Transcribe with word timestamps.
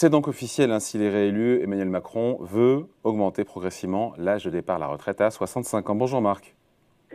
C'est 0.00 0.10
donc 0.10 0.28
officiel, 0.28 0.70
hein, 0.70 0.78
s'il 0.78 1.02
est 1.02 1.10
réélu, 1.10 1.60
Emmanuel 1.60 1.88
Macron 1.88 2.38
veut 2.40 2.86
augmenter 3.02 3.42
progressivement 3.42 4.12
l'âge 4.16 4.44
de 4.44 4.50
départ 4.50 4.76
à 4.76 4.78
la 4.78 4.86
retraite 4.86 5.20
à 5.20 5.28
65 5.28 5.90
ans. 5.90 5.96
Bonjour 5.96 6.22
Marc. 6.22 6.54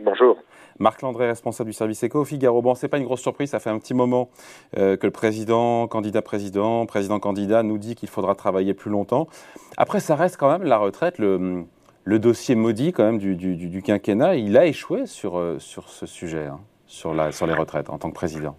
Bonjour. 0.02 0.36
Marc 0.78 1.00
Landré, 1.00 1.26
responsable 1.26 1.70
du 1.70 1.72
service 1.72 2.02
éco 2.02 2.20
au 2.20 2.24
Figaro. 2.26 2.60
Bon, 2.60 2.74
c'est 2.74 2.88
pas 2.88 2.98
une 2.98 3.04
grosse 3.04 3.22
surprise, 3.22 3.48
ça 3.48 3.58
fait 3.58 3.70
un 3.70 3.78
petit 3.78 3.94
moment 3.94 4.28
euh, 4.76 4.98
que 4.98 5.06
le 5.06 5.12
président, 5.12 5.88
candidat 5.88 6.20
président, 6.20 6.84
président 6.84 7.18
candidat 7.20 7.62
nous 7.62 7.78
dit 7.78 7.94
qu'il 7.94 8.10
faudra 8.10 8.34
travailler 8.34 8.74
plus 8.74 8.90
longtemps. 8.90 9.28
Après, 9.78 10.00
ça 10.00 10.14
reste 10.14 10.36
quand 10.36 10.50
même 10.50 10.64
la 10.64 10.76
retraite, 10.76 11.18
le, 11.18 11.64
dossier 12.18 12.54
maudit 12.54 12.92
quand 12.92 13.04
même 13.04 13.18
du, 13.18 13.82
quinquennat. 13.82 14.36
Il 14.36 14.58
a 14.58 14.66
échoué 14.66 15.06
sur, 15.06 15.38
euh, 15.38 15.58
sur 15.58 15.88
ce 15.88 16.04
sujet, 16.04 16.48
hein, 16.48 16.60
sur, 16.86 17.14
la, 17.14 17.32
sur 17.32 17.46
les 17.46 17.54
retraites 17.54 17.88
en 17.88 17.96
tant 17.96 18.10
que 18.10 18.14
président. 18.14 18.56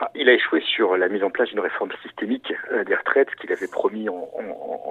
Ah, 0.00 0.10
il 0.14 0.28
a 0.28 0.32
échoué 0.32 0.60
sur 0.60 0.96
la 0.96 1.08
mise 1.08 1.22
en 1.22 1.30
place 1.30 1.48
d'une 1.48 1.60
réforme 1.60 1.90
systémique 2.02 2.52
euh, 2.72 2.84
des 2.84 2.94
retraites, 2.94 3.32
qu'il 3.36 3.52
avait 3.52 3.68
promis 3.68 4.08
en, 4.08 4.28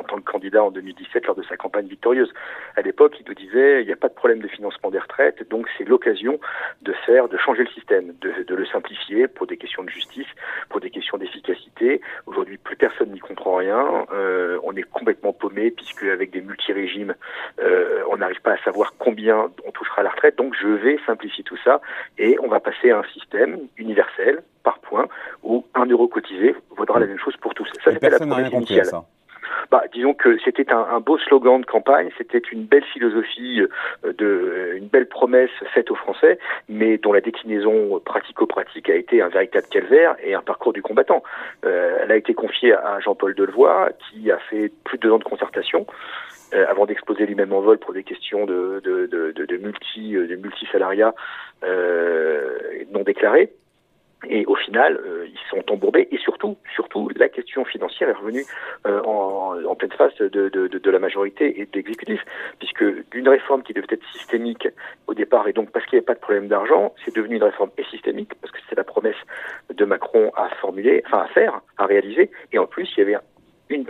tant 0.07 0.17
que 0.17 0.29
candidat 0.29 0.63
en 0.63 0.71
2017 0.71 1.25
lors 1.25 1.35
de 1.35 1.43
sa 1.43 1.57
campagne 1.57 1.87
victorieuse. 1.87 2.33
À 2.75 2.81
l'époque, 2.81 3.15
il 3.19 3.25
nous 3.27 3.33
disait 3.33 3.81
il 3.81 3.85
n'y 3.85 3.91
a 3.91 3.97
pas 3.97 4.09
de 4.09 4.13
problème 4.13 4.39
de 4.39 4.47
financement 4.47 4.91
des 4.91 4.99
retraites, 4.99 5.47
donc 5.49 5.67
c'est 5.77 5.83
l'occasion 5.83 6.39
de 6.81 6.93
faire, 7.05 7.27
de 7.27 7.37
changer 7.37 7.63
le 7.63 7.69
système, 7.69 8.13
de, 8.21 8.55
le 8.55 8.65
simplifier 8.65 9.27
pour 9.27 9.47
des 9.47 9.57
questions 9.57 9.83
de 9.83 9.89
justice, 9.89 10.27
pour 10.69 10.79
des 10.79 10.89
questions 10.89 11.17
d'efficacité. 11.17 12.01
Aujourd'hui, 12.25 12.57
plus 12.57 12.75
personne 12.75 13.11
n'y 13.11 13.19
comprend 13.19 13.55
rien. 13.55 14.05
Euh, 14.13 14.59
on 14.63 14.75
est 14.75 14.83
complètement 14.83 15.33
paumé 15.33 15.71
puisque 15.71 16.03
avec 16.03 16.31
des 16.31 16.41
multi-régimes, 16.41 17.15
euh, 17.59 18.03
on 18.09 18.17
n'arrive 18.17 18.41
pas 18.41 18.53
à 18.53 18.57
savoir 18.63 18.93
combien 18.97 19.49
on 19.65 19.71
touchera 19.71 20.01
à 20.01 20.03
la 20.03 20.09
retraite. 20.11 20.37
Donc, 20.37 20.55
je 20.59 20.67
vais 20.67 20.97
simplifier 21.05 21.43
tout 21.43 21.57
ça 21.63 21.81
et 22.17 22.37
on 22.41 22.47
va 22.47 22.59
passer 22.59 22.91
à 22.91 22.99
un 22.99 23.03
système 23.13 23.59
universel 23.77 24.43
par 24.63 24.79
point 24.79 25.07
où 25.43 25.65
un 25.75 25.85
euro 25.85 26.07
cotisé 26.07 26.55
vaudra 26.75 26.99
la 26.99 27.05
même 27.05 27.19
chose 27.19 27.35
pour 27.37 27.53
tous. 27.53 27.67
Ça, 27.83 27.91
c'était 27.91 28.09
la 28.09 28.19
promesse 28.19 28.51
initiale. 28.51 28.87
Bah, 29.71 29.83
disons 29.93 30.13
que 30.13 30.37
c'était 30.43 30.71
un, 30.71 30.99
beau 30.99 31.17
slogan 31.17 31.61
de 31.61 31.65
campagne, 31.65 32.09
c'était 32.17 32.41
une 32.51 32.65
belle 32.65 32.83
philosophie, 32.83 33.61
euh, 34.05 34.13
de, 34.13 34.73
une 34.75 34.87
belle 34.87 35.07
promesse 35.07 35.51
faite 35.73 35.91
aux 35.91 35.95
Français, 35.95 36.37
mais 36.69 36.97
dont 36.97 37.13
la 37.13 37.21
déclinaison 37.21 37.99
pratico-pratique 37.99 38.89
a 38.89 38.95
été 38.95 39.21
un 39.21 39.29
véritable 39.29 39.67
calvaire 39.67 40.15
et 40.23 40.33
un 40.33 40.41
parcours 40.41 40.73
du 40.73 40.81
combattant. 40.81 41.23
Euh, 41.65 41.97
elle 42.01 42.11
a 42.11 42.15
été 42.15 42.33
confiée 42.33 42.73
à 42.73 42.99
Jean-Paul 42.99 43.35
Delevoye, 43.35 43.89
qui 43.99 44.31
a 44.31 44.37
fait 44.37 44.71
plus 44.83 44.97
de 44.97 45.03
deux 45.03 45.11
ans 45.11 45.19
de 45.19 45.23
concertation 45.23 45.85
euh, 46.53 46.65
avant 46.69 46.85
d'exploser 46.85 47.25
lui-même 47.25 47.53
en 47.53 47.61
vol 47.61 47.77
pour 47.77 47.93
des 47.93 48.03
questions 48.03 48.45
de, 48.45 48.81
de, 48.83 49.07
de, 49.07 49.31
de, 49.31 49.57
multi, 49.57 50.13
de 50.13 50.35
multisalariat 50.35 51.13
non 52.91 53.03
déclarés. 53.03 53.51
Et 54.29 54.45
au 54.45 54.55
final, 54.55 54.97
euh, 55.05 55.27
ils 55.27 55.39
sont 55.49 55.63
embourbés. 55.71 56.07
Et 56.11 56.17
surtout, 56.17 56.57
surtout, 56.73 57.09
la 57.15 57.29
question 57.29 57.65
financière 57.65 58.09
est 58.09 58.13
revenue 58.13 58.45
euh, 58.87 59.01
en, 59.03 59.63
en, 59.65 59.75
pleine 59.75 59.91
face 59.91 60.15
de, 60.17 60.27
de, 60.27 60.49
de, 60.49 60.67
de, 60.67 60.91
la 60.91 60.99
majorité 60.99 61.59
et 61.59 61.65
de 61.65 61.71
l'exécutif, 61.73 62.21
puisque 62.59 62.83
d'une 63.11 63.27
réforme 63.27 63.63
qui 63.63 63.73
devait 63.73 63.87
être 63.89 64.05
systémique 64.13 64.67
au 65.07 65.13
départ, 65.13 65.47
et 65.47 65.53
donc 65.53 65.71
parce 65.71 65.85
qu'il 65.85 65.97
n'y 65.97 65.99
avait 65.99 66.05
pas 66.05 66.15
de 66.15 66.19
problème 66.19 66.47
d'argent, 66.47 66.93
c'est 67.03 67.15
devenu 67.15 67.35
une 67.35 67.43
réforme 67.43 67.71
et 67.77 67.83
systémique, 67.85 68.31
parce 68.41 68.51
que 68.51 68.59
c'est 68.69 68.75
la 68.75 68.83
promesse 68.83 69.15
de 69.73 69.85
Macron 69.85 70.31
à 70.35 70.49
formuler, 70.61 71.03
enfin 71.05 71.21
à 71.23 71.27
faire, 71.27 71.61
à 71.77 71.85
réaliser. 71.85 72.31
Et 72.51 72.59
en 72.59 72.67
plus, 72.67 72.89
il 72.95 72.99
y 72.99 73.01
avait 73.03 73.17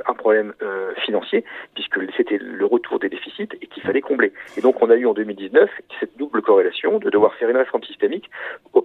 un 0.05 0.13
problème 0.13 0.53
euh, 0.61 0.93
financier, 1.05 1.43
puisque 1.73 1.99
c'était 2.15 2.37
le 2.37 2.65
retour 2.65 2.99
des 2.99 3.09
déficits 3.09 3.49
et 3.61 3.67
qu'il 3.67 3.83
fallait 3.83 4.01
combler. 4.01 4.33
Et 4.57 4.61
donc 4.61 4.81
on 4.81 4.89
a 4.89 4.95
eu 4.95 5.05
en 5.05 5.13
2019 5.13 5.69
cette 5.99 6.17
double 6.17 6.41
corrélation 6.41 6.99
de 6.99 7.09
devoir 7.09 7.33
faire 7.35 7.49
une 7.49 7.57
réforme 7.57 7.83
systémique 7.83 8.29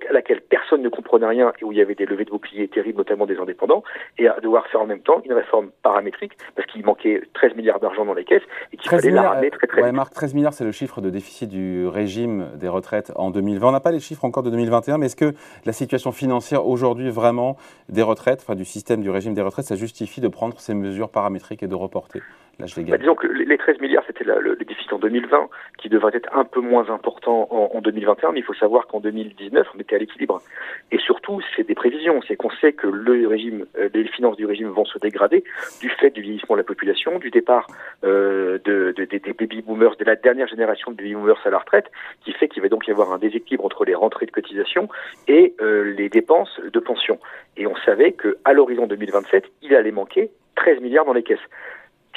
à 0.08 0.12
laquelle 0.12 0.40
personne 0.40 0.82
ne 0.82 0.88
comprenait 0.88 1.26
rien 1.26 1.52
et 1.60 1.64
où 1.64 1.72
il 1.72 1.78
y 1.78 1.82
avait 1.82 1.94
des 1.94 2.06
levées 2.06 2.24
de 2.24 2.30
boucliers 2.30 2.68
terribles, 2.68 2.98
notamment 2.98 3.26
des 3.26 3.38
indépendants, 3.38 3.82
et 4.18 4.28
à 4.28 4.38
devoir 4.40 4.66
faire 4.68 4.80
en 4.80 4.86
même 4.86 5.00
temps 5.00 5.20
une 5.24 5.32
réforme 5.32 5.70
paramétrique, 5.82 6.32
parce 6.56 6.66
qu'il 6.68 6.84
manquait 6.84 7.22
13 7.34 7.54
milliards 7.56 7.80
d'argent 7.80 8.04
dans 8.04 8.14
les 8.14 8.24
caisses 8.24 8.42
et 8.72 8.76
qu'il 8.76 8.90
fallait 8.90 9.10
la 9.10 9.30
ramener 9.30 9.50
très 9.50 9.66
très 9.66 9.82
ouais, 9.82 9.92
Marc, 9.92 10.12
13 10.14 10.34
milliards, 10.34 10.52
c'est 10.52 10.64
le 10.64 10.72
chiffre 10.72 11.00
de 11.00 11.10
déficit 11.10 11.48
du 11.48 11.86
régime 11.86 12.50
des 12.56 12.68
retraites 12.68 13.12
en 13.16 13.30
2020. 13.30 13.68
On 13.68 13.72
n'a 13.72 13.80
pas 13.80 13.92
les 13.92 14.00
chiffres 14.00 14.24
encore 14.24 14.42
de 14.42 14.50
2021, 14.50 14.98
mais 14.98 15.06
est-ce 15.06 15.16
que 15.16 15.34
la 15.64 15.72
situation 15.72 16.12
financière 16.12 16.66
aujourd'hui 16.66 17.10
vraiment 17.10 17.56
des 17.88 18.02
retraites, 18.02 18.40
enfin 18.42 18.54
du 18.54 18.64
système 18.64 19.02
du 19.02 19.10
régime 19.10 19.34
des 19.34 19.42
retraites, 19.42 19.66
ça 19.66 19.76
justifie 19.76 20.20
de 20.20 20.28
prendre 20.28 20.58
ces 20.60 20.74
mesures 20.74 20.87
mesures 20.88 21.10
paramétriques 21.10 21.62
et 21.62 21.68
de 21.68 21.74
reporter 21.74 22.22
l'âge 22.58 22.76
légal 22.76 22.92
bah, 22.92 22.98
Disons 22.98 23.14
que 23.14 23.26
les 23.26 23.58
13 23.58 23.80
milliards, 23.80 24.04
c'était 24.06 24.24
le, 24.24 24.56
déficit 24.56 24.92
en 24.92 24.98
2020, 24.98 25.48
qui 25.78 25.88
devrait 25.88 26.12
être 26.14 26.28
un 26.36 26.44
peu 26.44 26.60
moins 26.60 26.90
important 26.90 27.48
en, 27.50 27.80
2021, 27.80 28.32
mais 28.32 28.40
il 28.40 28.44
faut 28.44 28.54
savoir 28.54 28.86
qu'en 28.86 29.00
2019, 29.00 29.66
on 29.74 29.78
était 29.78 29.96
à 29.96 29.98
l'équilibre. 29.98 30.42
Et 30.90 30.98
surtout, 30.98 31.40
c'est 31.56 31.66
des 31.66 31.74
prévisions, 31.74 32.20
c'est 32.26 32.36
qu'on 32.36 32.50
sait 32.50 32.72
que 32.72 32.86
le 32.86 33.26
régime, 33.26 33.66
euh, 33.78 33.88
les 33.94 34.08
finances 34.08 34.36
du 34.36 34.46
régime 34.46 34.68
vont 34.68 34.84
se 34.84 34.98
dégrader 34.98 35.44
du 35.80 35.88
fait 35.90 36.10
du 36.10 36.22
vieillissement 36.22 36.56
de 36.56 36.60
la 36.60 36.64
population, 36.64 37.18
du 37.18 37.30
départ 37.30 37.66
euh, 38.04 38.58
de, 38.64 38.92
des 38.92 39.32
baby 39.32 39.62
boomers, 39.62 39.96
de 39.96 40.04
la 40.04 40.16
dernière 40.16 40.48
génération 40.48 40.90
de 40.90 40.96
baby 40.96 41.14
boomers 41.14 41.40
à 41.44 41.50
la 41.50 41.58
retraite, 41.58 41.90
qui 42.24 42.32
fait 42.32 42.48
qu'il 42.48 42.62
va 42.62 42.68
donc 42.68 42.88
y 42.88 42.90
avoir 42.90 43.12
un 43.12 43.18
déséquilibre 43.18 43.64
entre 43.64 43.84
les 43.84 43.94
rentrées 43.94 44.26
de 44.26 44.30
cotisation 44.30 44.88
et 45.28 45.54
euh, 45.60 45.94
les 45.96 46.08
dépenses 46.08 46.60
de 46.60 46.80
pension. 46.80 47.18
Et 47.56 47.66
on 47.66 47.76
savait 47.76 48.12
qu'à 48.12 48.52
l'horizon 48.52 48.86
2027, 48.86 49.44
il 49.62 49.74
allait 49.74 49.92
manquer 49.92 50.30
13 50.58 50.80
milliards 50.80 51.04
dans 51.04 51.12
les 51.12 51.22
caisses. 51.22 51.38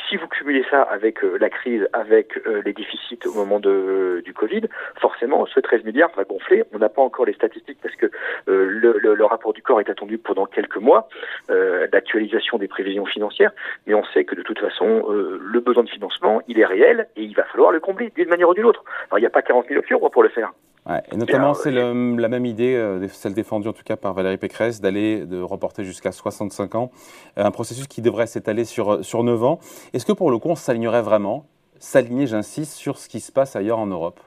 Si 0.09 0.17
vous 0.17 0.27
cumulez 0.27 0.65
ça 0.69 0.81
avec 0.81 1.23
euh, 1.23 1.37
la 1.39 1.49
crise, 1.49 1.87
avec 1.93 2.37
euh, 2.45 2.61
les 2.65 2.73
déficits 2.73 3.19
au 3.25 3.33
moment 3.33 3.59
de, 3.59 3.69
euh, 3.69 4.21
du 4.23 4.33
Covid, 4.33 4.63
forcément, 4.99 5.45
ce 5.45 5.59
13 5.59 5.83
milliards 5.85 6.11
va 6.17 6.23
gonfler. 6.23 6.63
On 6.73 6.79
n'a 6.79 6.89
pas 6.89 7.01
encore 7.01 7.25
les 7.25 7.33
statistiques 7.33 7.77
parce 7.81 7.95
que 7.95 8.09
le, 8.47 9.23
rapport 9.23 9.53
du 9.53 9.61
corps 9.61 9.79
est 9.79 9.89
attendu 9.89 10.17
pendant 10.17 10.45
quelques 10.45 10.77
mois, 10.77 11.07
d'actualisation 11.47 12.57
des 12.57 12.67
prévisions 12.67 13.05
financières, 13.05 13.51
mais 13.85 13.93
on 13.93 14.03
sait 14.03 14.25
que 14.25 14.35
de 14.35 14.41
toute 14.41 14.59
façon, 14.59 15.07
le 15.09 15.59
besoin 15.59 15.83
de 15.83 15.89
financement, 15.89 16.41
il 16.47 16.59
est 16.59 16.65
réel 16.65 17.07
et 17.15 17.23
il 17.23 17.35
va 17.35 17.43
falloir 17.43 17.71
le 17.71 17.79
combler 17.79 18.11
d'une 18.15 18.27
manière 18.27 18.49
ou 18.49 18.53
d'une 18.53 18.65
autre. 18.65 18.83
Alors, 19.09 19.19
il 19.19 19.21
n'y 19.21 19.27
a 19.27 19.29
pas 19.29 19.43
40 19.43 19.67
000 19.69 19.81
euros 19.91 20.09
pour 20.09 20.23
le 20.23 20.29
faire 20.29 20.51
et 20.89 21.15
notamment, 21.15 21.53
c'est 21.53 21.71
la 21.71 21.93
même 21.93 22.45
idée, 22.45 22.75
euh, 22.75 23.07
celle 23.09 23.33
défendue 23.33 23.67
en 23.67 23.73
tout 23.73 23.83
cas 23.83 23.97
par 23.97 24.13
Valérie 24.13 24.37
Pécresse, 24.37 24.81
d'aller 24.81 25.25
de 25.25 25.39
reporter 25.39 25.83
jusqu'à 25.83 26.11
65 26.11 26.75
ans, 26.75 26.91
euh, 27.37 27.45
un 27.45 27.51
processus 27.51 27.87
qui 27.87 28.01
devrait 28.01 28.27
s'étaler 28.27 28.65
sur, 28.65 29.05
sur 29.05 29.23
9 29.23 29.43
ans. 29.43 29.59
Est-ce 29.93 30.05
que 30.05 30.11
pour 30.11 30.31
le 30.31 30.39
coup, 30.39 30.49
on 30.49 30.55
s'alignerait 30.55 31.03
vraiment, 31.03 31.45
s'aligner, 31.77 32.25
j'insiste, 32.25 32.73
sur 32.73 32.97
ce 32.97 33.09
qui 33.09 33.19
se 33.19 33.31
passe 33.31 33.55
ailleurs 33.55 33.79
en 33.79 33.87
Europe? 33.87 34.19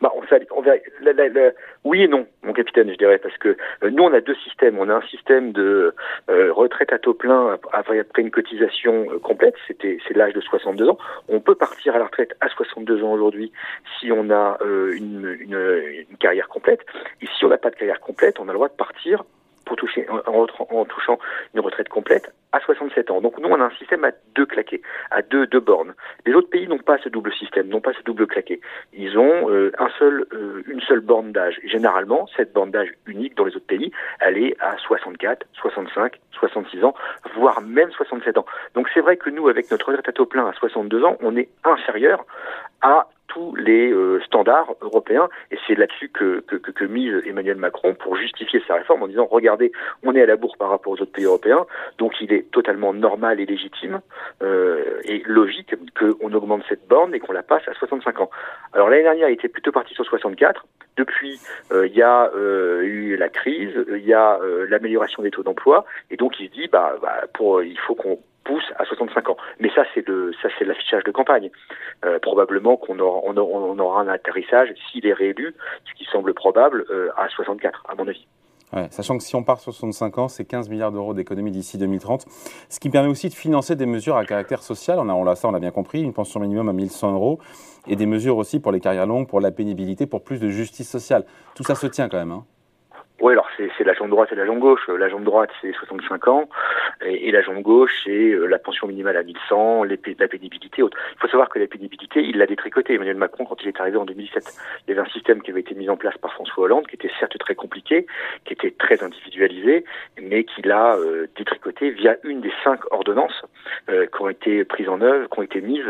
Bah, 0.00 0.12
on, 0.14 0.22
on 0.56 0.62
oui 1.84 2.02
et 2.02 2.08
non, 2.08 2.26
mon 2.42 2.52
capitaine, 2.52 2.90
je 2.90 2.96
dirais, 2.96 3.18
parce 3.18 3.36
que 3.38 3.56
euh, 3.82 3.90
nous, 3.90 4.02
on 4.02 4.12
a 4.12 4.20
deux 4.20 4.34
systèmes. 4.36 4.78
On 4.78 4.88
a 4.88 4.94
un 4.94 5.02
système 5.02 5.52
de 5.52 5.94
euh, 6.30 6.52
retraite 6.52 6.92
à 6.92 6.98
taux 6.98 7.14
plein 7.14 7.58
après, 7.72 8.04
une 8.18 8.30
cotisation 8.30 9.06
euh, 9.10 9.18
complète, 9.18 9.54
c'était 9.66 9.98
c'est 10.06 10.14
l'âge 10.14 10.32
de 10.32 10.40
62 10.40 10.88
ans. 10.88 10.98
On 11.28 11.40
peut 11.40 11.54
partir 11.54 11.94
à 11.94 11.98
la 11.98 12.04
retraite 12.04 12.34
à 12.40 12.48
62 12.48 13.02
ans 13.02 13.12
aujourd'hui 13.12 13.52
si 13.98 14.12
on 14.12 14.30
a 14.30 14.58
une, 14.62 15.36
une, 15.40 16.06
une 16.10 16.16
carrière 16.18 16.48
complète. 16.48 16.80
Et 17.20 17.26
si 17.36 17.44
on 17.44 17.48
n'a 17.48 17.58
pas 17.58 17.70
de 17.70 17.76
carrière 17.76 18.00
complète, 18.00 18.38
on 18.38 18.44
a 18.44 18.52
le 18.52 18.54
droit 18.54 18.68
de 18.68 18.74
partir 18.74 19.24
toucher 19.76 20.06
en, 20.08 20.84
touchant 20.84 21.18
une 21.54 21.60
retraite 21.60 21.88
complète 21.88 22.32
à 22.52 22.60
67 22.60 23.10
ans. 23.10 23.20
Donc 23.20 23.38
nous, 23.38 23.48
on 23.48 23.60
a 23.60 23.64
un 23.64 23.70
système 23.78 24.04
à 24.04 24.10
deux 24.34 24.46
claqués, 24.46 24.82
à 25.10 25.22
deux, 25.22 25.46
deux 25.46 25.60
bornes. 25.60 25.94
Les 26.26 26.34
autres 26.34 26.50
pays 26.50 26.68
n'ont 26.68 26.78
pas 26.78 26.98
ce 26.98 27.08
double 27.08 27.32
système, 27.32 27.68
n'ont 27.68 27.80
pas 27.80 27.92
ce 27.94 28.02
double 28.02 28.26
claqué. 28.26 28.60
Ils 28.92 29.18
ont 29.18 29.50
euh, 29.50 29.72
un 29.78 29.88
seul, 29.98 30.26
euh, 30.32 30.62
une 30.66 30.80
seule 30.80 31.00
borne 31.00 31.32
d'âge. 31.32 31.60
Généralement, 31.64 32.28
cette 32.36 32.52
borne 32.52 32.70
d'âge 32.70 32.92
unique 33.06 33.36
dans 33.36 33.44
les 33.44 33.56
autres 33.56 33.66
pays, 33.66 33.90
elle 34.20 34.38
est 34.38 34.56
à 34.60 34.76
64, 34.78 35.46
65, 35.54 36.20
66 36.32 36.84
ans, 36.84 36.94
voire 37.34 37.60
même 37.62 37.90
67 37.90 38.36
ans. 38.38 38.46
Donc 38.74 38.88
c'est 38.92 39.00
vrai 39.00 39.16
que 39.16 39.30
nous, 39.30 39.48
avec 39.48 39.70
notre 39.70 39.88
retraite 39.88 40.08
à 40.08 40.12
taux 40.12 40.26
plein 40.26 40.46
à 40.46 40.52
62 40.52 41.04
ans, 41.04 41.16
on 41.20 41.36
est 41.36 41.48
inférieur 41.64 42.24
à 42.82 43.08
tous 43.32 43.54
les 43.56 43.90
euh, 43.92 44.20
standards 44.26 44.74
européens. 44.80 45.28
Et 45.50 45.58
c'est 45.66 45.74
là-dessus 45.74 46.08
que, 46.08 46.42
mise 46.84 47.14
Emmanuel 47.26 47.56
Macron 47.56 47.94
pour 47.94 48.16
justifier 48.16 48.62
sa 48.66 48.74
réforme 48.74 49.02
en 49.02 49.08
disant 49.08 49.26
regardez, 49.30 49.72
on 50.02 50.14
est 50.14 50.22
à 50.22 50.26
la 50.26 50.36
bourre 50.36 50.56
par 50.58 50.68
rapport 50.68 50.92
aux 50.92 51.00
autres 51.00 51.12
pays 51.12 51.24
européens, 51.24 51.64
donc 51.98 52.20
il 52.20 52.32
est 52.32 52.50
totalement 52.50 52.92
normal 52.92 53.40
et 53.40 53.46
légitime 53.46 54.00
euh, 54.42 55.00
et 55.04 55.22
logique 55.26 55.74
qu'on 55.98 56.32
augmente 56.32 56.64
cette 56.68 56.86
borne 56.88 57.14
et 57.14 57.20
qu'on 57.20 57.32
la 57.32 57.42
passe 57.42 57.62
à 57.68 57.74
65 57.74 58.20
ans. 58.20 58.30
Alors 58.72 58.88
l'année 58.88 59.04
dernière, 59.04 59.28
il 59.28 59.34
était 59.34 59.48
plutôt 59.48 59.72
parti 59.72 59.94
sur 59.94 60.04
64. 60.04 60.66
Depuis, 60.96 61.40
euh, 61.72 61.86
il 61.86 61.94
y 61.94 62.02
a 62.02 62.30
euh, 62.34 62.82
eu 62.82 63.16
la 63.16 63.28
crise, 63.28 63.72
il 63.88 64.04
y 64.04 64.12
a 64.12 64.38
l'amélioration 64.68 65.22
des 65.22 65.30
taux 65.30 65.42
d'emploi, 65.42 65.84
et 66.10 66.16
donc 66.16 66.38
il 66.40 66.48
se 66.48 66.52
dit 66.52 66.68
bah, 66.68 66.96
bah 67.00 67.22
pour 67.32 67.62
il 67.62 67.78
faut 67.78 67.94
qu'on 67.94 68.18
pousse 68.44 68.64
à 68.76 68.84
65 68.84 69.30
ans. 69.30 69.36
Mais 69.60 69.70
ça, 69.74 69.84
c'est 69.94 70.06
de, 70.06 70.32
ça, 70.42 70.48
c'est 70.58 70.64
l'affichage 70.64 71.04
de 71.04 71.10
campagne. 71.10 71.50
Euh, 72.04 72.18
probablement 72.18 72.76
qu'on 72.76 72.98
aura, 72.98 73.20
on 73.24 73.78
aura, 73.78 74.00
un 74.00 74.08
atterrissage 74.08 74.72
s'il 74.90 75.06
est 75.06 75.12
réélu, 75.12 75.54
ce 75.88 75.94
qui 75.94 76.04
semble 76.10 76.34
probable, 76.34 76.84
euh, 76.90 77.10
à 77.16 77.28
64, 77.28 77.84
à 77.88 77.94
mon 77.94 78.08
avis. 78.08 78.26
Sachant 78.90 79.18
que 79.18 79.22
si 79.22 79.36
on 79.36 79.42
part 79.42 79.60
sur 79.60 79.74
65 79.74 80.16
ans, 80.16 80.28
c'est 80.28 80.46
15 80.46 80.70
milliards 80.70 80.92
d'euros 80.92 81.12
d'économie 81.12 81.50
d'ici 81.50 81.76
2030, 81.76 82.24
ce 82.70 82.80
qui 82.80 82.88
permet 82.88 83.08
aussi 83.10 83.28
de 83.28 83.34
financer 83.34 83.76
des 83.76 83.84
mesures 83.84 84.16
à 84.16 84.24
caractère 84.24 84.62
social. 84.62 84.98
On 84.98 85.10
a, 85.10 85.12
on 85.12 85.26
a 85.26 85.36
ça, 85.36 85.48
on 85.48 85.50
l'a 85.50 85.58
bien 85.58 85.70
compris, 85.70 86.00
une 86.00 86.14
pension 86.14 86.40
minimum 86.40 86.70
à 86.70 86.72
1100 86.72 87.12
euros, 87.12 87.38
et 87.86 87.96
des 87.96 88.06
mesures 88.06 88.38
aussi 88.38 88.60
pour 88.60 88.72
les 88.72 88.80
carrières 88.80 89.06
longues, 89.06 89.28
pour 89.28 89.40
la 89.40 89.50
pénibilité, 89.50 90.06
pour 90.06 90.24
plus 90.24 90.40
de 90.40 90.48
justice 90.48 90.88
sociale. 90.88 91.26
Tout 91.54 91.64
ça 91.64 91.74
se 91.74 91.86
tient 91.86 92.08
quand 92.08 92.16
même. 92.16 92.32
Hein. 92.32 92.46
C'est 93.56 93.84
la 93.84 93.94
jambe 93.94 94.10
droite 94.10 94.30
et 94.32 94.34
la 94.34 94.46
jambe 94.46 94.58
gauche. 94.58 94.88
La 94.88 95.08
jambe 95.08 95.24
droite, 95.24 95.50
c'est 95.60 95.72
65 95.72 96.28
ans, 96.28 96.48
et, 97.04 97.30
la 97.30 97.42
jambe 97.42 97.62
gauche, 97.62 97.92
c'est 98.04 98.34
la 98.48 98.58
pension 98.58 98.86
minimale 98.86 99.16
à 99.16 99.22
1100, 99.22 99.84
les, 99.84 99.98
la 100.18 100.28
pénibilité. 100.28 100.82
Il 100.82 101.18
faut 101.18 101.28
savoir 101.28 101.48
que 101.48 101.58
la 101.58 101.66
pénibilité, 101.66 102.22
il 102.22 102.38
l'a 102.38 102.46
détricoté. 102.46 102.94
Emmanuel 102.94 103.16
Macron, 103.16 103.44
quand 103.44 103.62
il 103.62 103.68
est 103.68 103.80
arrivé 103.80 103.96
en 103.96 104.04
2017, 104.04 104.44
il 104.86 104.94
y 104.94 104.98
avait 104.98 105.06
un 105.06 105.12
système 105.12 105.42
qui 105.42 105.50
avait 105.50 105.60
été 105.60 105.74
mis 105.74 105.88
en 105.88 105.96
place 105.96 106.16
par 106.18 106.32
François 106.32 106.64
Hollande, 106.64 106.86
qui 106.86 106.96
était 106.96 107.10
certes 107.18 107.36
très 107.38 107.54
compliqué, 107.54 108.06
qui 108.44 108.52
était 108.52 108.70
très 108.70 109.02
individualisé, 109.02 109.84
mais 110.20 110.44
qu'il 110.44 110.70
a 110.70 110.96
détricoté 111.36 111.90
via 111.90 112.16
une 112.24 112.40
des 112.40 112.52
cinq 112.64 112.80
ordonnances 112.92 113.42
qui 113.88 114.22
ont 114.22 114.28
été 114.28 114.64
prises 114.64 114.88
en 114.88 115.00
œuvre, 115.00 115.28
qui 115.28 115.38
ont 115.38 115.42
été 115.42 115.60
mises 115.60 115.84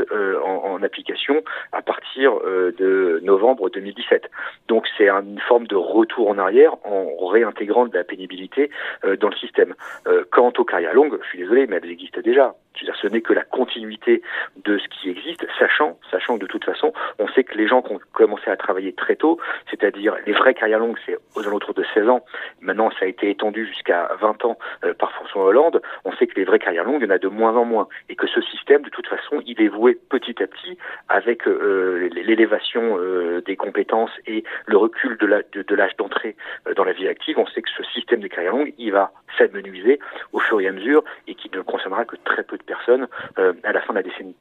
en, 0.44 0.72
en, 0.72 0.82
application 0.82 1.42
à 1.72 1.82
partir 1.82 2.32
de 2.40 3.20
novembre 3.22 3.70
2017. 3.70 4.30
Donc 4.68 4.86
c'est 4.96 5.08
une 5.08 5.40
forme 5.40 5.66
de 5.66 5.76
retour 5.76 6.28
en 6.28 6.38
arrière 6.38 6.74
en 6.84 7.04
réintégrant 7.52 7.86
de 7.86 7.96
la 7.96 8.04
pénibilité 8.04 8.70
euh, 9.04 9.16
dans 9.16 9.28
le 9.28 9.36
système. 9.36 9.74
Euh, 10.06 10.24
quant 10.30 10.52
aux 10.58 10.64
carrières 10.64 10.94
longues, 10.94 11.18
je 11.22 11.28
suis 11.28 11.38
désolé, 11.38 11.66
mais 11.66 11.80
elles 11.82 11.90
existent 11.90 12.20
déjà. 12.20 12.54
Ce 12.74 13.06
n'est 13.06 13.20
que 13.20 13.32
la 13.32 13.42
continuité 13.42 14.22
de 14.64 14.78
ce 14.78 14.88
qui 14.88 15.10
existe, 15.10 15.46
sachant, 15.58 15.98
sachant 16.10 16.36
que 16.36 16.42
de 16.42 16.46
toute 16.46 16.64
façon, 16.64 16.92
on 17.18 17.28
sait 17.28 17.44
que 17.44 17.56
les 17.56 17.66
gens 17.66 17.82
qui 17.82 17.92
ont 17.92 18.00
commencé 18.12 18.50
à 18.50 18.56
travailler 18.56 18.92
très 18.92 19.16
tôt, 19.16 19.38
c'est-à-dire 19.70 20.16
les 20.26 20.32
vraies 20.32 20.54
carrières 20.54 20.78
longues, 20.78 20.98
c'est 21.06 21.16
aux 21.36 21.46
alentours 21.46 21.74
de 21.74 21.84
16 21.94 22.08
ans. 22.08 22.24
Maintenant, 22.60 22.90
ça 22.90 23.04
a 23.04 23.08
été 23.08 23.30
étendu 23.30 23.66
jusqu'à 23.66 24.10
20 24.20 24.44
ans 24.44 24.58
euh, 24.84 24.94
par 24.94 25.12
François 25.12 25.44
Hollande. 25.44 25.82
On 26.04 26.12
sait 26.12 26.26
que 26.26 26.36
les 26.36 26.44
vraies 26.44 26.58
carrières 26.58 26.84
longues, 26.84 27.02
il 27.02 27.06
y 27.06 27.10
en 27.10 27.14
a 27.14 27.18
de 27.18 27.28
moins 27.28 27.56
en 27.56 27.64
moins, 27.64 27.88
et 28.08 28.16
que 28.16 28.26
ce 28.26 28.40
système, 28.42 28.82
de 28.82 28.90
toute 28.90 29.06
façon, 29.06 29.42
il 29.46 29.60
est 29.60 29.68
voué 29.68 29.98
petit 30.08 30.42
à 30.42 30.46
petit 30.46 30.78
avec 31.08 31.46
euh, 31.46 32.08
l'élévation 32.12 32.98
euh, 32.98 33.42
des 33.42 33.56
compétences 33.56 34.12
et 34.26 34.44
le 34.66 34.76
recul 34.76 35.16
de 35.18 35.26
l'âge 35.26 35.44
de, 35.52 35.96
d'entrée 35.98 36.36
dans 36.76 36.84
la 36.84 36.92
vie 36.92 37.08
active. 37.08 37.38
On 37.38 37.46
sait 37.46 37.62
que 37.62 37.70
ce 37.70 37.82
système 37.92 38.20
des 38.20 38.28
carrières 38.28 38.52
longues, 38.52 38.72
il 38.78 38.92
va 38.92 39.12
s'amenuiser 39.38 39.98
au 40.32 40.38
fur 40.38 40.60
et 40.60 40.68
à 40.68 40.72
mesure 40.72 41.04
et 41.26 41.34
qui 41.34 41.50
ne 41.54 41.60
concernera 41.62 42.04
que 42.04 42.16
très 42.24 42.42
peu 42.42 42.58
de 42.58 42.62
personnes 42.62 43.08
euh, 43.38 43.52
à 43.64 43.72
la 43.72 43.80
fin 43.80 43.92
de 43.92 43.98
la 43.98 44.02
décennie. 44.02 44.36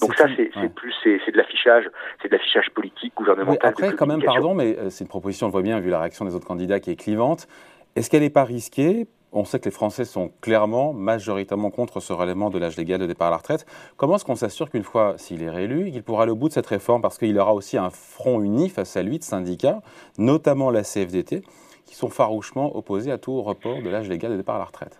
Donc 0.00 0.14
ça, 0.16 0.26
c'est 0.36 0.74
plus 0.74 0.92
c'est 1.02 1.30
de 1.30 1.36
l'affichage, 1.36 1.88
c'est 2.20 2.28
de 2.28 2.34
l'affichage 2.34 2.70
politique, 2.70 3.14
gouvernemental. 3.16 3.70
après, 3.70 3.92
quand 3.94 4.06
même, 4.06 4.22
pardon, 4.22 4.54
mais 4.54 4.76
euh, 4.76 4.90
c'est 4.90 5.04
une 5.04 5.08
proposition, 5.08 5.46
on 5.46 5.48
le 5.48 5.52
voit 5.52 5.62
bien, 5.62 5.78
vu 5.80 5.90
la 5.90 6.00
réaction 6.00 6.24
des 6.24 6.34
autres 6.34 6.46
candidats, 6.46 6.80
qui 6.80 6.90
est 6.90 6.96
clivante. 6.96 7.46
Est-ce 7.94 8.10
qu'elle 8.10 8.22
n'est 8.22 8.30
pas 8.30 8.44
risquée? 8.44 9.06
On 9.36 9.44
sait 9.44 9.58
que 9.58 9.64
les 9.64 9.72
Français 9.72 10.04
sont 10.04 10.30
clairement, 10.40 10.92
majoritairement 10.92 11.70
contre 11.70 11.98
ce 11.98 12.12
relèvement 12.12 12.50
de 12.50 12.58
l'âge 12.58 12.76
légal 12.76 13.00
de 13.00 13.06
départ 13.06 13.28
à 13.28 13.30
la 13.32 13.36
retraite. 13.38 13.66
Comment 13.96 14.16
est-ce 14.16 14.24
qu'on 14.24 14.36
s'assure 14.36 14.70
qu'une 14.70 14.84
fois, 14.84 15.14
s'il 15.16 15.42
est 15.42 15.50
réélu, 15.50 15.90
il 15.92 16.02
pourra 16.04 16.22
aller 16.22 16.32
au 16.32 16.36
bout 16.36 16.48
de 16.48 16.52
cette 16.52 16.66
réforme? 16.66 17.02
Parce 17.02 17.18
qu'il 17.18 17.36
aura 17.38 17.52
aussi 17.52 17.76
un 17.76 17.90
front 17.90 18.40
uni 18.40 18.68
face 18.68 18.96
à 18.96 19.02
lui 19.02 19.18
de 19.18 19.24
syndicats, 19.24 19.80
notamment 20.18 20.70
la 20.70 20.82
CFDT, 20.82 21.42
qui 21.86 21.94
sont 21.94 22.08
farouchement 22.08 22.76
opposés 22.76 23.10
à 23.10 23.18
tout 23.18 23.40
report 23.42 23.82
de 23.82 23.90
l'âge 23.90 24.08
légal 24.08 24.32
de 24.32 24.36
départ 24.36 24.56
à 24.56 24.58
la 24.58 24.64
retraite. 24.64 24.98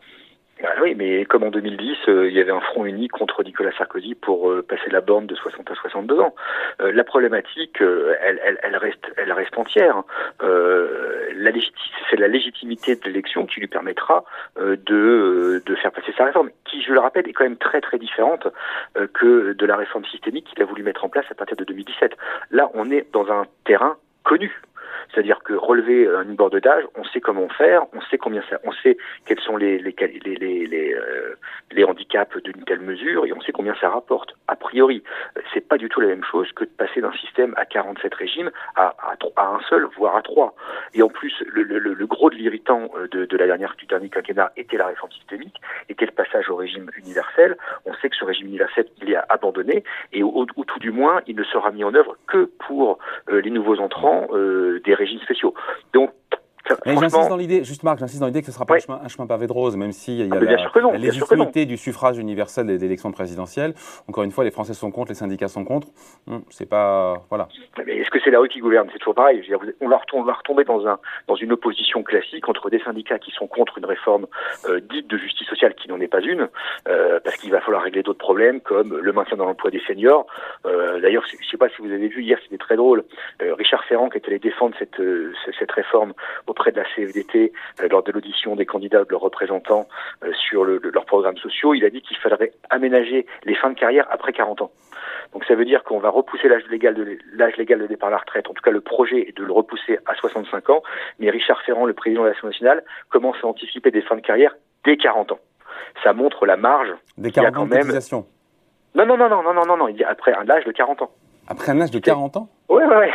Bah 0.62 0.70
oui, 0.80 0.94
mais 0.94 1.24
comme 1.24 1.42
en 1.42 1.50
2010, 1.50 1.96
euh, 2.08 2.28
il 2.28 2.34
y 2.34 2.40
avait 2.40 2.52
un 2.52 2.60
front 2.60 2.86
uni 2.86 3.08
contre 3.08 3.42
Nicolas 3.42 3.72
Sarkozy 3.76 4.14
pour 4.14 4.50
euh, 4.50 4.62
passer 4.62 4.88
la 4.88 5.00
borne 5.00 5.26
de 5.26 5.34
60 5.34 5.70
à 5.70 5.74
62 5.74 6.18
ans. 6.20 6.34
Euh, 6.80 6.92
la 6.92 7.04
problématique, 7.04 7.80
elle, 7.80 8.40
elle, 8.62 8.76
reste, 8.76 9.58
entière. 9.58 10.02
la 10.40 11.50
c'est 12.08 12.16
la 12.16 12.28
légitimité 12.28 12.96
de 12.96 13.04
l'élection 13.04 13.46
qui 13.46 13.60
lui 13.60 13.66
permettra 13.66 14.24
de, 14.58 15.62
de 15.64 15.74
faire 15.74 15.92
passer 15.92 16.12
sa 16.16 16.24
réforme, 16.24 16.50
qui, 16.64 16.82
je 16.82 16.92
le 16.92 17.00
rappelle, 17.00 17.28
est 17.28 17.32
quand 17.32 17.44
même 17.44 17.58
très 17.58 17.80
très 17.80 17.98
différente 17.98 18.46
que 19.12 19.52
de 19.52 19.66
la 19.66 19.76
réforme 19.76 20.04
systémique 20.06 20.46
qu'il 20.46 20.62
a 20.62 20.64
voulu 20.64 20.82
mettre 20.82 21.04
en 21.04 21.08
place 21.08 21.26
à 21.30 21.34
partir 21.34 21.56
de 21.56 21.64
2017. 21.64 22.16
Là, 22.50 22.70
on 22.74 22.90
est 22.90 23.06
dans 23.12 23.30
un 23.30 23.44
terrain 23.64 23.96
connu. 24.22 24.62
C'est-à-dire 25.12 25.40
que 25.42 25.54
relever 25.54 26.06
euh, 26.06 26.22
une 26.22 26.34
borde 26.34 26.58
d'âge, 26.60 26.84
on 26.96 27.04
sait 27.04 27.20
comment 27.20 27.48
faire, 27.48 27.84
on 27.92 28.00
sait 28.02 28.18
combien 28.18 28.42
ça, 28.48 28.58
on 28.64 28.72
sait 28.72 28.96
quels 29.26 29.40
sont 29.40 29.56
les 29.56 29.78
les 29.78 29.94
les 30.24 30.66
les, 30.66 30.94
euh, 30.94 31.34
les, 31.72 31.84
handicaps 31.84 32.36
d'une 32.42 32.64
telle 32.64 32.80
mesure 32.80 33.26
et 33.26 33.32
on 33.32 33.40
sait 33.40 33.52
combien 33.52 33.74
ça 33.80 33.90
rapporte. 33.90 34.34
A 34.48 34.56
priori, 34.56 35.02
euh, 35.36 35.40
c'est 35.52 35.66
pas 35.66 35.78
du 35.78 35.88
tout 35.88 36.00
la 36.00 36.08
même 36.08 36.24
chose 36.24 36.50
que 36.52 36.64
de 36.64 36.70
passer 36.70 37.00
d'un 37.00 37.12
système 37.12 37.54
à 37.56 37.64
47 37.64 38.14
régimes 38.14 38.50
à, 38.76 38.94
à, 39.36 39.46
un 39.46 39.60
seul, 39.68 39.86
voire 39.96 40.16
à 40.16 40.22
trois. 40.22 40.54
Et 40.94 41.02
en 41.02 41.08
plus, 41.08 41.42
le, 41.46 41.62
le, 41.62 41.78
le 41.78 42.06
gros 42.06 42.30
de 42.30 42.36
l'irritant 42.36 42.90
de, 43.10 43.24
de, 43.24 43.36
la 43.36 43.46
dernière 43.46 43.74
du 43.76 43.86
dernier 43.86 44.08
quinquennat 44.08 44.52
était 44.56 44.76
la 44.76 44.86
réforme 44.86 45.12
systémique, 45.12 45.60
était 45.88 46.06
le 46.06 46.12
passage 46.12 46.48
au 46.50 46.56
régime 46.56 46.90
universel. 46.96 47.56
On 47.84 47.94
sait 47.94 48.08
que 48.08 48.16
ce 48.16 48.24
régime 48.24 48.48
universel, 48.48 48.86
il 49.02 49.12
est 49.12 49.18
abandonné 49.28 49.84
et 50.12 50.22
au, 50.22 50.46
ou 50.56 50.64
tout 50.64 50.78
du 50.78 50.90
moins, 50.90 51.20
il 51.26 51.36
ne 51.36 51.44
sera 51.44 51.70
mis 51.70 51.84
en 51.84 51.94
œuvre 51.94 52.16
que 52.26 52.50
pour 52.66 52.98
les 53.28 53.50
nouveaux 53.50 53.78
entrants 53.80 54.28
des 54.32 54.93
régimes 54.94 55.20
spéciaux. 55.20 55.54
Donc, 55.92 56.12
j'insiste 56.86 57.28
dans 57.28 57.36
l'idée, 57.36 57.64
juste 57.64 57.82
Marc, 57.82 57.98
j'insiste 57.98 58.20
dans 58.20 58.26
l'idée 58.26 58.40
que 58.40 58.46
ce 58.46 58.50
ne 58.50 58.54
sera 58.54 58.66
pas 58.66 58.74
un, 58.74 59.08
chemin, 59.08 59.26
pavé 59.26 59.46
de 59.46 59.52
rose, 59.52 59.76
même 59.76 59.92
s'il 59.92 60.14
y 60.14 60.22
a 60.22 60.26
ah, 60.30 60.90
la, 60.92 60.98
légitimité 60.98 61.66
du 61.66 61.76
suffrage 61.76 62.18
universel 62.18 62.66
des, 62.66 62.84
élections 62.84 63.12
présidentielles. 63.12 63.74
Encore 64.08 64.24
une 64.24 64.30
fois, 64.30 64.44
les 64.44 64.50
Français 64.50 64.74
sont 64.74 64.90
contre, 64.90 65.10
les 65.10 65.14
syndicats 65.14 65.48
sont 65.48 65.64
contre. 65.64 65.88
Hum, 66.26 66.42
c'est 66.50 66.68
pas, 66.68 67.24
voilà. 67.28 67.48
Mais 67.86 67.98
est-ce 67.98 68.10
que 68.10 68.18
c'est 68.22 68.30
la 68.30 68.40
rue 68.40 68.48
qui 68.48 68.60
gouverne? 68.60 68.88
C'est 68.92 68.98
toujours 68.98 69.14
pareil. 69.14 69.42
on, 69.80 69.88
va 69.88 70.32
retomber, 70.32 70.64
dans, 70.64 70.86
un, 70.86 70.98
dans 71.28 71.36
une 71.36 71.52
opposition 71.52 72.02
classique 72.02 72.48
entre 72.48 72.70
des 72.70 72.80
syndicats 72.80 73.18
qui 73.18 73.30
sont 73.30 73.46
contre 73.46 73.78
une 73.78 73.86
réforme 73.86 74.26
euh, 74.68 74.80
dite 74.80 75.08
de 75.08 75.18
justice 75.18 75.48
sociale 75.48 75.74
qui 75.74 75.88
n'en 75.88 76.00
est 76.00 76.08
pas 76.08 76.20
une, 76.20 76.48
euh, 76.88 77.20
parce 77.22 77.36
qu'il 77.36 77.50
va 77.50 77.60
falloir 77.60 77.82
régler 77.82 78.02
d'autres 78.02 78.18
problèmes 78.18 78.60
comme 78.60 78.96
le 78.96 79.12
maintien 79.12 79.36
dans 79.36 79.46
l'emploi 79.46 79.70
des 79.70 79.80
seniors. 79.86 80.26
Euh, 80.66 81.00
d'ailleurs, 81.00 81.24
je 81.30 81.36
ne 81.36 81.50
sais 81.50 81.56
pas 81.56 81.68
si 81.68 81.82
vous 81.82 81.92
avez 81.92 82.08
vu 82.08 82.22
hier, 82.22 82.38
c'était 82.42 82.58
très 82.58 82.76
drôle. 82.76 83.04
Richard 83.40 83.84
Ferrand 83.84 84.08
qui 84.08 84.18
est 84.18 84.26
allé 84.26 84.38
défendre 84.38 84.74
cette, 84.78 85.00
cette 85.58 85.72
réforme 85.72 86.14
auprès 86.54 86.70
de 86.70 86.76
la 86.76 86.84
CFDT 86.94 87.52
euh, 87.80 87.88
lors 87.90 88.04
de 88.04 88.12
l'audition 88.12 88.54
des 88.54 88.64
candidats 88.64 89.02
de 89.02 89.10
leurs 89.10 89.20
représentants 89.20 89.88
euh, 90.22 90.32
sur 90.34 90.64
leurs 90.64 91.04
programmes 91.04 91.36
sociaux, 91.36 91.74
il 91.74 91.84
a 91.84 91.90
dit 91.90 92.00
qu'il 92.00 92.16
faudrait 92.16 92.52
aménager 92.70 93.26
les 93.44 93.56
fins 93.56 93.70
de 93.70 93.78
carrière 93.78 94.06
après 94.10 94.32
40 94.32 94.62
ans. 94.62 94.70
Donc 95.32 95.44
ça 95.46 95.56
veut 95.56 95.64
dire 95.64 95.82
qu'on 95.82 95.98
va 95.98 96.10
repousser 96.10 96.48
l'âge 96.48 96.62
légal 96.70 96.94
de 96.94 97.18
l'âge 97.34 97.56
légal 97.56 97.80
de 97.80 97.88
départ 97.88 98.08
à 98.08 98.12
la 98.12 98.18
retraite. 98.18 98.48
En 98.48 98.54
tout 98.54 98.62
cas, 98.62 98.70
le 98.70 98.80
projet 98.80 99.28
est 99.28 99.36
de 99.36 99.42
le 99.42 99.52
repousser 99.52 99.98
à 100.06 100.14
65 100.14 100.70
ans. 100.70 100.82
Mais 101.18 101.28
Richard 101.28 101.60
Ferrand, 101.62 101.86
le 101.86 101.92
président 101.92 102.22
de 102.22 102.28
l'Assemblée 102.28 102.50
nationale, 102.50 102.84
commence 103.10 103.36
à 103.42 103.48
anticiper 103.48 103.90
des 103.90 104.02
fins 104.02 104.16
de 104.16 104.20
carrière 104.20 104.54
dès 104.84 104.96
40 104.96 105.32
ans. 105.32 105.40
Ça 106.04 106.12
montre 106.12 106.46
la 106.46 106.56
marge. 106.56 106.92
Des 107.18 107.32
40 107.32 107.56
ans 107.56 107.66
même... 107.66 107.90
Non, 108.94 109.06
non, 109.06 109.16
non, 109.16 109.28
non, 109.28 109.42
non, 109.42 109.54
non, 109.54 109.66
non, 109.66 109.76
non. 109.76 109.88
Il 109.88 109.96
dit 109.96 110.04
après 110.04 110.32
un 110.32 110.48
âge 110.48 110.64
de 110.64 110.70
40 110.70 111.02
ans. 111.02 111.10
Après 111.48 111.72
un 111.72 111.80
âge 111.80 111.90
de 111.90 111.98
40 111.98 112.36
ans? 112.36 112.48
Oui, 112.68 112.82
oui, 112.86 112.94
oui 113.00 113.08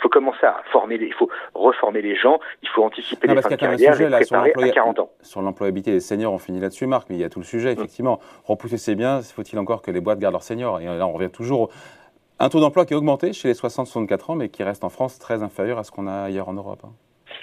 faut 0.00 0.08
commencer 0.08 0.44
à 0.44 0.62
former, 0.72 0.98
les, 0.98 1.06
il 1.06 1.14
faut 1.14 1.28
reformer 1.54 2.02
les 2.02 2.16
gens, 2.16 2.40
il 2.62 2.68
faut 2.68 2.82
anticiper 2.82 3.28
les 3.28 3.40
fins 3.40 3.48
de 3.48 3.54
carrière 3.56 4.00
et 4.00 4.10
préparer 4.10 4.52
à 4.56 4.68
40 4.70 4.98
ans. 5.00 5.10
Sur 5.22 5.42
l'employabilité 5.42 5.92
des 5.92 6.00
seniors, 6.00 6.32
on 6.32 6.38
finit 6.38 6.60
là-dessus, 6.60 6.86
Marc, 6.86 7.08
mais 7.10 7.16
il 7.16 7.20
y 7.20 7.24
a 7.24 7.30
tout 7.30 7.40
le 7.40 7.44
sujet, 7.44 7.72
effectivement. 7.72 8.20
Repousser, 8.44 8.78
c'est 8.78 8.94
bien, 8.94 9.20
faut-il 9.22 9.58
encore 9.58 9.82
que 9.82 9.90
les 9.90 10.00
boîtes 10.00 10.18
gardent 10.18 10.34
leurs 10.34 10.42
seniors? 10.42 10.80
Et 10.80 10.86
là, 10.86 11.06
on 11.06 11.12
revient 11.12 11.30
toujours 11.30 11.70
un 12.38 12.48
taux 12.48 12.60
d'emploi 12.60 12.86
qui 12.86 12.94
a 12.94 12.96
augmenté 12.96 13.32
chez 13.32 13.48
les 13.48 13.54
60-64 13.54 14.32
ans, 14.32 14.34
mais 14.34 14.48
qui 14.48 14.62
reste 14.62 14.84
en 14.84 14.88
France 14.88 15.18
très 15.18 15.42
inférieur 15.42 15.78
à 15.78 15.84
ce 15.84 15.90
qu'on 15.90 16.06
a 16.06 16.22
ailleurs 16.22 16.48
en 16.48 16.54
Europe. 16.54 16.80
Hein. 16.84 16.92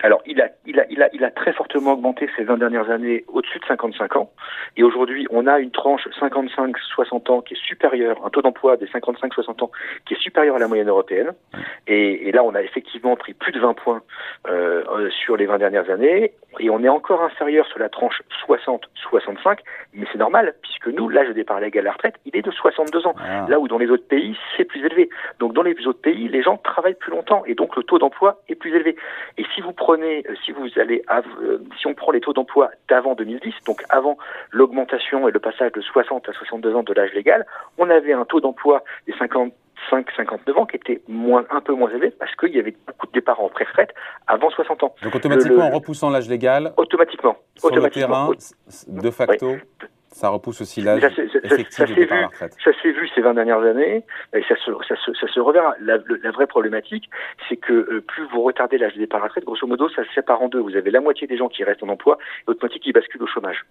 Alors, 0.03 0.21
il 0.27 0.39
a, 0.41 0.49
il, 0.65 0.79
a, 0.79 0.85
il, 0.89 1.01
a, 1.01 1.09
il 1.13 1.23
a 1.23 1.31
très 1.31 1.53
fortement 1.53 1.93
augmenté 1.93 2.29
ces 2.35 2.43
20 2.43 2.57
dernières 2.57 2.89
années 2.91 3.25
au-dessus 3.27 3.57
de 3.59 3.65
55 3.65 4.15
ans. 4.15 4.31
Et 4.75 4.83
aujourd'hui, 4.83 5.25
on 5.31 5.47
a 5.47 5.59
une 5.59 5.71
tranche 5.71 6.07
55-60 6.19 7.31
ans 7.31 7.41
qui 7.41 7.55
est 7.55 7.65
supérieure, 7.65 8.23
un 8.23 8.29
taux 8.29 8.43
d'emploi 8.43 8.77
des 8.77 8.85
55-60 8.85 9.63
ans 9.63 9.71
qui 10.05 10.13
est 10.13 10.21
supérieur 10.21 10.55
à 10.55 10.59
la 10.59 10.67
moyenne 10.67 10.89
européenne. 10.89 11.31
Et, 11.87 12.27
et, 12.27 12.31
là, 12.31 12.43
on 12.43 12.53
a 12.53 12.61
effectivement 12.61 13.15
pris 13.15 13.33
plus 13.33 13.51
de 13.51 13.59
20 13.59 13.73
points 13.73 14.01
euh, 14.47 14.83
euh 14.89 15.09
sur 15.09 15.35
les 15.35 15.47
20 15.47 15.57
dernières 15.57 15.89
années. 15.89 16.33
Et 16.59 16.69
on 16.69 16.83
est 16.83 16.89
encore 16.89 17.23
inférieur 17.23 17.65
sur 17.65 17.79
la 17.79 17.89
tranche 17.89 18.21
60-65. 18.47 19.59
Mais 19.93 20.05
c'est 20.11 20.19
normal, 20.19 20.53
puisque 20.61 20.87
nous, 20.87 21.09
l'âge 21.09 21.29
de 21.29 21.33
départ 21.33 21.59
légal 21.59 21.85
à 21.85 21.85
la 21.85 21.91
retraite, 21.93 22.15
il 22.25 22.35
est 22.35 22.43
de 22.43 22.51
62 22.51 23.07
ans. 23.07 23.15
Ah. 23.19 23.45
Là 23.49 23.59
où 23.59 23.67
dans 23.67 23.77
les 23.79 23.89
autres 23.89 24.07
pays, 24.07 24.37
c'est 24.55 24.65
plus 24.65 24.85
élevé. 24.85 25.09
Donc 25.39 25.53
dans 25.53 25.63
les 25.63 25.75
autres 25.87 26.01
pays, 26.01 26.27
les 26.27 26.43
gens 26.43 26.57
travaillent 26.57 26.93
plus 26.93 27.11
longtemps. 27.11 27.43
Et 27.47 27.55
donc 27.55 27.75
le 27.75 27.83
taux 27.83 27.97
d'emploi 27.97 28.41
est 28.47 28.55
plus 28.55 28.75
élevé. 28.75 28.95
Et 29.37 29.45
si 29.55 29.61
vous 29.61 29.73
prenez, 29.73 29.86
euh, 29.95 30.35
si 30.43 30.51
vous 30.51 30.67
allez, 30.77 31.03
euh, 31.09 31.57
si 31.79 31.87
on 31.87 31.93
prend 31.93 32.11
les 32.11 32.19
taux 32.19 32.33
d'emploi 32.33 32.71
d'avant 32.89 33.15
2010, 33.15 33.53
donc 33.65 33.83
avant 33.89 34.17
l'augmentation 34.51 35.27
et 35.27 35.31
le 35.31 35.39
passage 35.39 35.71
de 35.71 35.81
60 35.81 36.27
à 36.29 36.33
62 36.33 36.75
ans 36.75 36.83
de 36.83 36.93
l'âge 36.93 37.13
légal, 37.13 37.45
on 37.77 37.89
avait 37.89 38.13
un 38.13 38.25
taux 38.25 38.41
d'emploi 38.41 38.83
des 39.07 39.13
55, 39.13 40.07
59 40.15 40.57
ans 40.57 40.65
qui 40.65 40.75
était 40.75 41.01
moins, 41.07 41.45
un 41.49 41.61
peu 41.61 41.73
moins 41.73 41.89
élevé 41.89 42.11
parce 42.11 42.35
qu'il 42.35 42.55
y 42.55 42.59
avait 42.59 42.75
beaucoup 42.85 43.07
de 43.07 43.11
départs 43.11 43.39
en 43.39 43.49
pré-retraite 43.49 43.93
avant 44.27 44.49
60 44.49 44.83
ans. 44.83 44.95
Donc 45.03 45.15
automatiquement, 45.15 45.65
en 45.65 45.71
repoussant 45.71 46.09
l'âge 46.09 46.29
légal 46.29 46.73
Automatiquement. 46.77 47.37
Sur 47.55 47.71
automatiquement, 47.71 48.29
le 48.29 48.35
terrain, 48.35 49.01
de 49.01 49.11
facto 49.11 49.55
ça 50.17 50.29
repousse 50.29 50.61
aussi 50.61 50.81
l'âge 50.81 51.03
effectif 51.43 51.85
de 51.85 51.93
départ 51.93 52.17
à 52.17 52.21
la 52.21 52.27
retraite. 52.27 52.57
Ça 52.63 52.71
s'est 52.81 52.91
vu 52.91 53.07
ces 53.13 53.21
20 53.21 53.35
dernières 53.35 53.61
années, 53.61 54.03
et 54.33 54.43
ça 54.43 54.55
se, 54.55 54.71
ça 54.87 54.95
se, 54.95 55.13
ça 55.13 55.27
se 55.27 55.39
reverra. 55.39 55.75
La, 55.79 55.97
la, 56.23 56.31
vraie 56.31 56.47
problématique, 56.47 57.09
c'est 57.47 57.57
que 57.57 57.73
euh, 57.73 58.03
plus 58.05 58.25
vous 58.33 58.41
retardez 58.41 58.77
l'âge 58.77 58.95
de 58.95 58.99
départ 58.99 59.19
à 59.19 59.23
la 59.23 59.27
retraite, 59.27 59.45
grosso 59.45 59.67
modo, 59.67 59.89
ça 59.89 60.03
se 60.03 60.11
sépare 60.13 60.41
en 60.41 60.49
deux. 60.49 60.59
Vous 60.59 60.75
avez 60.75 60.89
la 60.89 61.01
moitié 61.01 61.27
des 61.27 61.37
gens 61.37 61.49
qui 61.49 61.63
restent 61.63 61.83
en 61.83 61.89
emploi 61.89 62.17
et 62.19 62.43
l'autre 62.47 62.61
moitié 62.61 62.79
qui 62.79 62.91
basculent 62.91 63.23
au 63.23 63.27
chômage. 63.27 63.65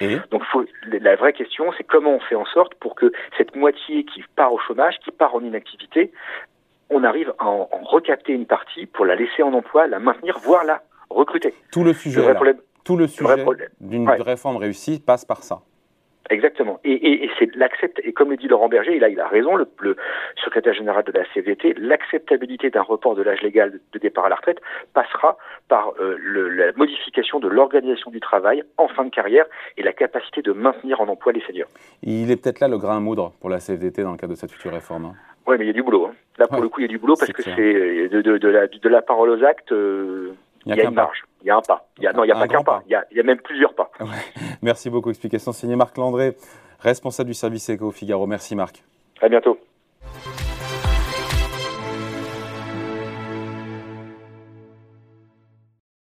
Et 0.00 0.16
Donc 0.30 0.42
faut, 0.44 0.64
la 0.88 1.16
vraie 1.16 1.34
question, 1.34 1.70
c'est 1.76 1.84
comment 1.84 2.14
on 2.14 2.20
fait 2.20 2.34
en 2.34 2.46
sorte 2.46 2.74
pour 2.76 2.94
que 2.94 3.12
cette 3.36 3.54
moitié 3.54 4.04
qui 4.04 4.24
part 4.34 4.52
au 4.52 4.58
chômage, 4.58 4.94
qui 5.04 5.10
part 5.10 5.34
en 5.34 5.42
inactivité, 5.42 6.10
on 6.88 7.04
arrive 7.04 7.34
à 7.38 7.46
en, 7.46 7.68
en 7.70 7.82
recapter 7.82 8.32
une 8.32 8.46
partie 8.46 8.86
pour 8.86 9.04
la 9.04 9.14
laisser 9.14 9.42
en 9.42 9.52
emploi, 9.52 9.86
la 9.86 9.98
maintenir, 9.98 10.38
voire 10.38 10.64
la 10.64 10.82
recruter. 11.10 11.52
Tout 11.70 11.84
le 11.84 11.92
sujet, 11.92 12.22
le 12.32 12.56
tout 12.84 12.96
le 12.96 13.06
sujet 13.06 13.44
d'une 13.80 14.08
réforme 14.08 14.56
réussie 14.56 14.98
passe 14.98 15.24
par 15.24 15.42
ça. 15.42 15.62
Exactement. 16.30 16.80
Et, 16.84 17.28
c'est 17.38 17.54
l'accept 17.56 18.00
et 18.04 18.12
comme 18.12 18.30
le 18.30 18.36
dit 18.36 18.48
Laurent 18.48 18.68
Berger, 18.68 18.96
il 18.96 19.04
a, 19.04 19.08
il 19.08 19.20
a 19.20 19.28
raison, 19.28 19.56
le, 19.56 19.66
secrétaire 20.42 20.72
général 20.74 21.04
de 21.04 21.12
la 21.12 21.24
CVT, 21.34 21.74
l'acceptabilité 21.78 22.70
d'un 22.70 22.82
report 22.82 23.14
de 23.14 23.22
l'âge 23.22 23.42
légal 23.42 23.80
de 23.92 23.98
départ 23.98 24.26
à 24.26 24.28
la 24.28 24.36
retraite 24.36 24.60
passera 24.94 25.36
par 25.68 25.92
euh, 26.00 26.16
la 26.54 26.72
modification 26.72 27.40
de 27.40 27.48
l'organisation 27.48 28.10
du 28.10 28.20
travail 28.20 28.62
en 28.78 28.88
fin 28.88 29.04
de 29.04 29.10
carrière 29.10 29.46
et 29.76 29.82
la 29.82 29.92
capacité 29.92 30.42
de 30.42 30.52
maintenir 30.52 31.00
en 31.00 31.08
emploi 31.08 31.32
les 31.32 31.42
seniors. 31.42 31.68
Il 32.02 32.30
est 32.30 32.36
peut-être 32.36 32.60
là 32.60 32.68
le 32.68 32.78
grain 32.78 32.96
à 32.96 33.00
moudre 33.00 33.32
pour 33.40 33.50
la 33.50 33.60
CVT 33.60 34.02
dans 34.02 34.12
le 34.12 34.16
cadre 34.16 34.32
de 34.32 34.38
cette 34.38 34.52
future 34.52 34.72
réforme. 34.72 35.06
Hein. 35.06 35.14
Oui, 35.46 35.56
mais 35.58 35.64
il 35.64 35.68
y 35.68 35.70
a 35.70 35.74
du 35.74 35.82
boulot. 35.82 36.06
Hein. 36.06 36.14
Là, 36.38 36.46
pour 36.46 36.62
le 36.62 36.68
coup, 36.68 36.80
il 36.80 36.84
y 36.84 36.86
a 36.86 36.88
du 36.88 36.98
boulot 36.98 37.14
parce 37.18 37.32
que 37.32 37.42
c'est 37.42 37.50
euh, 37.60 38.08
de, 38.08 38.48
la, 38.48 38.66
de 38.68 38.88
la 38.88 39.02
parole 39.02 39.30
aux 39.30 39.44
actes. 39.44 39.72
Euh, 39.72 40.32
il 40.66 40.74
y 40.76 40.80
a, 40.80 40.84
une 40.84 40.94
marge. 40.94 41.24
Il 41.42 41.48
y 41.48 41.50
a 41.50 41.56
un 41.56 41.60
pas. 41.60 41.88
Il 41.98 42.04
y 42.04 42.06
a, 42.06 42.12
non, 42.12 42.24
il 42.24 42.28
n'y 42.28 42.32
a 42.32 42.36
pas 42.36 42.48
qu'un 42.48 42.62
pas. 42.62 42.82
Il 42.86 42.92
y 42.92 43.20
a, 43.20 43.22
même 43.22 43.40
plusieurs 43.40 43.74
pas. 43.74 43.90
Merci 44.62 44.90
beaucoup. 44.90 45.10
Explication 45.10 45.52
signée 45.52 45.76
Marc 45.76 45.96
Landré, 45.96 46.36
responsable 46.80 47.28
du 47.28 47.34
service 47.34 47.68
Éco 47.68 47.90
Figaro. 47.90 48.26
Merci 48.26 48.54
Marc. 48.54 48.84
À 49.20 49.28
bientôt. 49.28 49.58